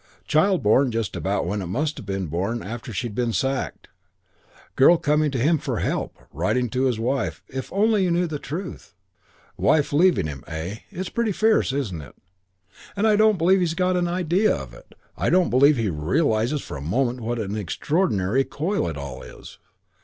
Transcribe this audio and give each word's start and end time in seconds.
Child 0.25 0.63
born 0.63 0.89
just 0.89 1.15
about 1.15 1.45
when 1.45 1.61
it 1.61 1.67
must 1.67 1.97
have 1.97 2.07
been 2.07 2.25
born 2.25 2.63
after 2.63 2.91
she'd 2.91 3.13
been 3.13 3.31
sacked. 3.33 3.87
Girl 4.75 4.97
coming 4.97 5.29
to 5.29 5.37
him 5.37 5.59
for 5.59 5.77
help. 5.77 6.17
Writing 6.33 6.69
to 6.69 6.85
his 6.85 6.99
wife, 6.99 7.43
'If 7.47 7.71
only 7.71 8.05
you 8.05 8.09
knew 8.09 8.25
the 8.25 8.39
truth.' 8.39 8.95
Wife 9.57 9.93
leaving 9.93 10.25
him. 10.25 10.43
Eh? 10.47 10.77
It's 10.89 11.09
pretty 11.09 11.31
fierce, 11.31 11.71
isn't 11.71 12.01
it? 12.01 12.15
And 12.95 13.05
I 13.05 13.15
don't 13.15 13.37
believe 13.37 13.59
he's 13.59 13.75
got 13.75 13.95
an 13.95 14.07
idea 14.07 14.55
of 14.55 14.73
it. 14.73 14.95
I 15.15 15.29
don't 15.29 15.51
believe 15.51 15.77
he 15.77 15.91
realises 15.91 16.63
for 16.63 16.77
a 16.77 16.81
moment 16.81 17.21
what 17.21 17.37
an 17.37 17.55
extraordinary 17.55 18.43
coil 18.43 18.87
it 18.87 18.97
all 18.97 19.21
is. 19.21 19.59